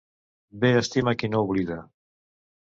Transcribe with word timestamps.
Bé 0.63 0.71
estima 0.79 1.13
qui 1.19 1.29
no 1.35 1.43
oblida. 1.49 1.79